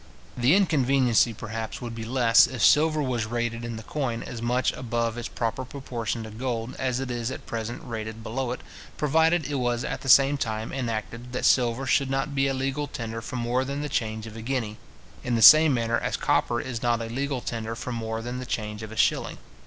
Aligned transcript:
The 0.35 0.55
inconveniency, 0.55 1.31
perhaps, 1.31 1.79
would 1.79 1.93
be 1.93 2.05
less, 2.05 2.47
if 2.47 2.63
silver 2.63 3.03
was 3.03 3.27
rated 3.27 3.63
in 3.63 3.75
the 3.75 3.83
coin 3.83 4.23
as 4.23 4.41
much 4.41 4.73
above 4.73 5.15
its 5.15 5.27
proper 5.27 5.63
proportion 5.63 6.23
to 6.23 6.31
gold 6.31 6.73
as 6.79 6.99
it 6.99 7.11
is 7.11 7.29
at 7.29 7.45
present 7.45 7.83
rated 7.85 8.23
below 8.23 8.49
it, 8.51 8.61
provided 8.97 9.45
it 9.45 9.53
was 9.61 9.83
at 9.83 10.01
the 10.01 10.09
same 10.09 10.37
time 10.39 10.73
enacted, 10.73 11.33
that 11.33 11.45
silver 11.45 11.85
should 11.85 12.09
not 12.09 12.33
be 12.33 12.47
a 12.47 12.53
legal 12.55 12.87
tender 12.87 13.21
for 13.21 13.35
more 13.35 13.63
than 13.63 13.81
the 13.81 13.89
change 13.89 14.25
of 14.25 14.35
a 14.35 14.41
guinea, 14.41 14.77
in 15.23 15.35
the 15.35 15.41
same 15.43 15.71
manner 15.71 15.99
as 15.99 16.17
copper 16.17 16.59
is 16.59 16.81
not 16.81 16.99
a 16.99 17.05
legal 17.05 17.39
tender 17.39 17.75
for 17.75 17.91
more 17.91 18.23
than 18.23 18.39
the 18.39 18.45
change 18.47 18.81
of 18.81 18.91
a 18.91 18.95
shilling. 18.97 19.37